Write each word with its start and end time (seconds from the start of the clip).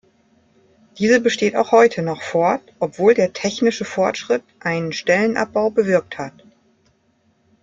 Diese 0.97 1.19
besteht 1.21 1.55
auch 1.55 1.71
heute 1.71 2.01
noch 2.01 2.23
fort, 2.23 2.63
obwohl 2.79 3.13
der 3.13 3.33
technische 3.33 3.85
Fortschritt 3.85 4.41
einen 4.59 4.93
Stellenabbau 4.93 5.69
bewirkt 5.69 6.17
hat. 6.17 6.33